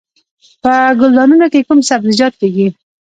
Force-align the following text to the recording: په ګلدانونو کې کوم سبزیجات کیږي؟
په 0.61 0.73
ګلدانونو 0.99 1.45
کې 1.53 1.61
کوم 1.67 1.79
سبزیجات 1.89 2.33
کیږي؟ 2.41 2.67